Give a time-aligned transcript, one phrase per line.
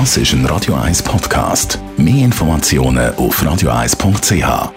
[0.00, 1.78] Das ist ein Radio 1 Podcast.
[1.96, 4.72] Mehr Informationen auf radio1.ch.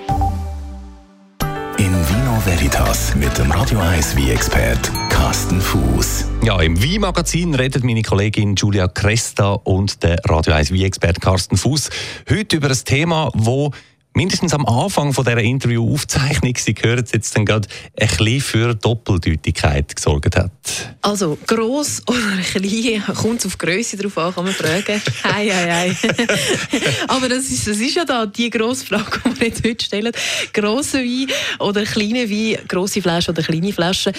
[1.80, 6.26] In Vino Veritas mit dem Radio 1 wie expert Carsten Fuß.
[6.44, 11.58] Ja, im Wein-Magazin redet meine Kollegin Julia Cresta und der Radio 1 wie expert Carsten
[11.58, 11.90] Fuß
[12.30, 13.72] heute über ein Thema, wo
[14.14, 17.68] mindestens am Anfang von dieser Interviewaufzeichnung, Sie hören es jetzt dann gerade,
[18.00, 20.87] ein bisschen für Doppeldeutigkeit gesorgt hat.
[21.08, 22.20] Also, gross oder
[22.52, 25.02] klein, kommt es auf Größe drauf an, kann man fragen.
[25.24, 25.98] Hei, hei, hei.
[27.08, 30.12] Aber das ist, das ist ja da die grosse Frage, die wir jetzt heute stellen.
[30.52, 31.28] Grosse Wein
[31.60, 34.12] oder kleine Wein, grosse Flaschen oder kleine Flaschen.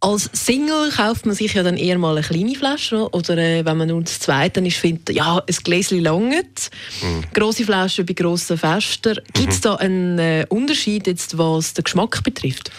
[0.00, 3.76] Als Single kauft man sich ja dann eher mal eine kleine Flasche oder äh, wenn
[3.76, 6.70] man nur das Zweite ist, findet ja, ein Gläschen langt.
[7.02, 7.24] Mhm.
[7.34, 9.18] Grosse Flaschen bei grossen Festen.
[9.34, 9.62] Gibt es mhm.
[9.62, 12.70] da einen äh, Unterschied, jetzt, was den Geschmack betrifft?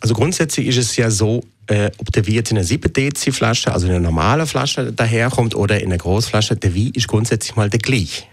[0.00, 3.32] Also grundsätzlich ist es ja so, äh, ob der Wein jetzt in einer 7 Dezi
[3.32, 7.56] Flasche, also in einer normalen Flasche daherkommt oder in einer Großflasche, der Wein ist grundsätzlich
[7.56, 8.24] mal der gleiche.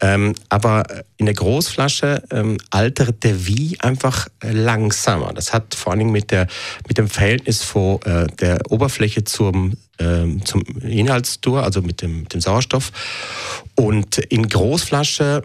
[0.00, 0.84] Ähm, aber
[1.16, 5.32] in der Großflasche ähm, altert der Wie einfach langsamer.
[5.32, 6.48] Das hat vor allen Dingen mit, der,
[6.86, 12.34] mit dem Verhältnis von äh, der Oberfläche zum, ähm, zum Inhaltsdur, also mit dem, mit
[12.34, 12.92] dem Sauerstoff.
[13.74, 15.44] Und in Großflasche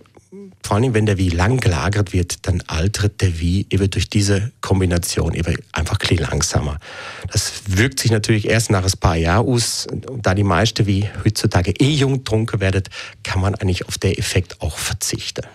[0.63, 4.51] vor allem wenn der wie lang gelagert wird, dann altert der wie eben durch diese
[4.61, 6.77] Kombination eben einfach ein bisschen langsamer.
[7.31, 9.87] Das wirkt sich natürlich erst nach ein paar Jahren aus.
[10.21, 12.83] Da die meisten wie heutzutage eh jung getrunken werden,
[13.23, 15.45] kann man eigentlich auf den Effekt auch verzichten.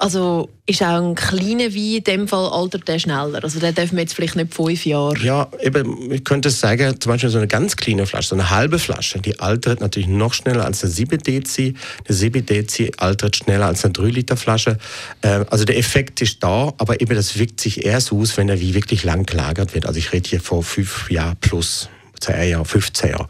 [0.00, 3.44] Also ist auch ein kleiner Wein in dem Fall altert der schneller.
[3.44, 5.14] Also der darf man jetzt vielleicht nicht fünf Jahre.
[5.18, 8.78] Ja, eben, ich könnte sagen, zum Beispiel so eine ganz kleine Flasche, so eine halbe
[8.78, 11.74] Flasche, die altert natürlich noch schneller als eine 7 Dezi.
[12.08, 14.78] Eine 7 Dezi altert schneller als eine 3 Liter Flasche.
[15.22, 18.58] Ähm, also der Effekt ist da, aber eben das wirkt sich erst aus, wenn der
[18.58, 19.84] wie wirklich lang gelagert wird.
[19.84, 21.90] Also ich rede hier vor fünf Jahren plus,
[22.20, 23.28] 10 Jahre, 15 Jahren.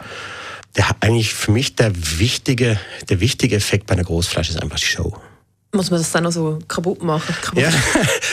[0.77, 4.85] Der, eigentlich für mich der wichtige, der wichtige Effekt bei einer Großflasche ist einfach die
[4.85, 5.17] Show.
[5.73, 7.33] Muss man das dann noch so kaputt machen?
[7.41, 7.63] Kaputt?
[7.63, 7.71] Ja,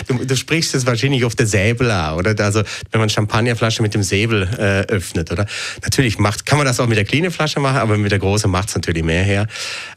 [0.08, 2.36] du, du, sprichst es wahrscheinlich auf der Säbel an, oder?
[2.44, 5.46] Also, wenn man Champagnerflasche mit dem Säbel äh, öffnet, oder?
[5.84, 8.50] Natürlich macht, kann man das auch mit der kleinen Flasche machen, aber mit der großen
[8.50, 9.46] macht es natürlich mehr her.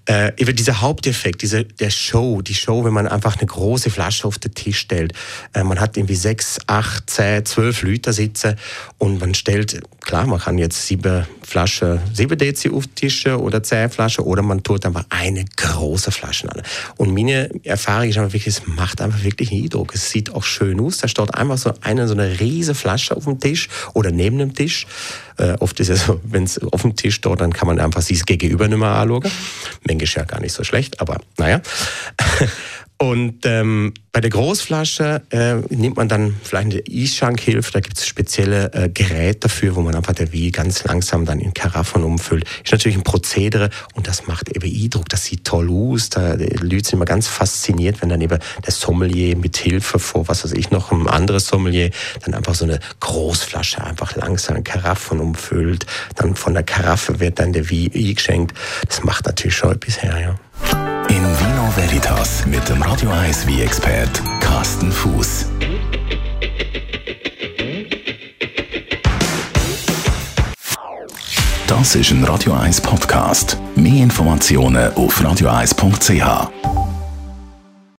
[0.05, 4.29] Äh, über dieser Haupteffekt, diese, der Show, die Show, wenn man einfach eine große Flasche
[4.29, 5.15] auf den Tisch stellt.
[5.55, 8.57] Äh, man hat irgendwie sechs, acht, zehn, zwölf Liter sitzen
[8.99, 13.63] und man stellt, klar, man kann jetzt sieben Flaschen, sieben Dezi auf den Tisch oder
[13.63, 16.63] zehn Flaschen oder man tut einfach eine große Flasche an.
[16.99, 19.95] Und meine meine Erfahrung ist einfach wirklich, es macht einfach wirklich Eindruck.
[19.95, 20.99] Es sieht auch schön aus.
[20.99, 24.55] Da steht einfach so eine, so eine riesige Flasche auf dem Tisch oder neben dem
[24.55, 24.87] Tisch.
[25.39, 28.03] Äh, oft ist es so, wenn es auf dem Tisch steht, dann kann man einfach
[28.03, 29.25] sich Gegenüber nicht mehr anschauen.
[29.85, 31.61] Ist ja gar nicht so schlecht, aber naja.
[33.03, 38.07] Und ähm, bei der Großflasche äh, nimmt man dann vielleicht eine Eisschankhilfe, da gibt es
[38.07, 42.45] spezielle äh, Geräte dafür, wo man einfach der Wie ganz langsam dann in Karaffen umfüllt.
[42.63, 46.11] Ist natürlich ein Prozedere und das macht eben Eindruck, das sieht toll aus.
[46.11, 50.29] Da, die Leute sind immer ganz fasziniert, wenn dann eben der Sommelier mit Hilfe vor,
[50.29, 51.91] was weiß ich, noch ein anderes Sommelier,
[52.23, 55.87] dann einfach so eine Großflasche einfach langsam in Karaffen umfüllt.
[56.17, 58.55] Dann von der Karaffe wird dann der Wie eingeschenkt.
[58.87, 60.50] Das macht natürlich schon etwas her, ja.
[61.21, 65.49] In Vino Veritas mit dem Radio 1 wie expert Carsten Fuß.
[71.67, 73.59] Das ist ein Radio 1 Podcast.
[73.77, 76.70] Mehr Informationen auf radio1.ch.